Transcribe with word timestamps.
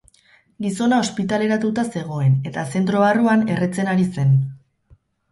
Gizona 0.65 0.97
ospitaleratuta 1.01 1.83
zegoen, 1.99 2.31
eta 2.51 2.63
zentro 2.79 3.03
barruan 3.03 3.43
erretzen 3.57 3.91
ari 3.93 4.07
zen. 4.15 4.33